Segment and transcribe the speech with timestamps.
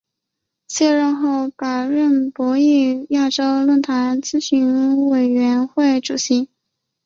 [0.67, 6.49] 卸任后改任博鳌亚洲论坛咨询委员会主席。